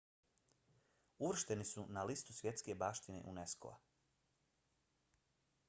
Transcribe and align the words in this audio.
uvršteni 1.25 1.67
su 1.71 1.83
na 1.97 2.05
listu 2.11 2.33
svjetske 2.39 2.75
baštine 2.85 3.21
unesco-a 3.33 3.77